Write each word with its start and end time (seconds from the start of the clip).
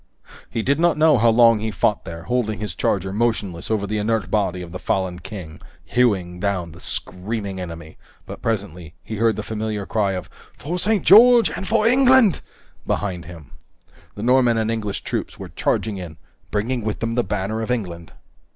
He 0.49 0.63
did 0.63 0.79
not 0.79 0.97
know 0.97 1.19
how 1.19 1.29
long 1.29 1.59
he 1.59 1.69
fought 1.69 2.05
there, 2.05 2.23
holding 2.23 2.57
his 2.57 2.73
charger 2.73 3.13
motionless 3.13 3.69
over 3.69 3.85
the 3.85 3.99
inert 3.99 4.31
body 4.31 4.63
of 4.63 4.71
the 4.71 4.79
fallen 4.79 5.19
king, 5.19 5.61
hewing 5.85 6.39
down 6.39 6.71
the 6.71 6.79
screaming 6.79 7.61
enemy, 7.61 7.99
but 8.25 8.41
presently 8.41 8.95
he 9.03 9.17
heard 9.17 9.35
the 9.35 9.43
familiar 9.43 9.85
cry 9.85 10.13
of 10.13 10.27
"For 10.57 10.79
St. 10.79 11.05
George 11.05 11.51
and 11.51 11.67
for 11.67 11.85
England" 11.85 12.41
behind 12.87 13.25
him. 13.25 13.51
The 14.15 14.23
Norman 14.23 14.57
and 14.57 14.71
English 14.71 15.01
troops 15.03 15.37
were 15.37 15.49
charging 15.49 15.97
in, 15.97 16.17
bringing 16.49 16.83
with 16.83 16.99
them 16.99 17.13
the 17.13 17.23
banner 17.23 17.61
of 17.61 17.69
England! 17.69 18.11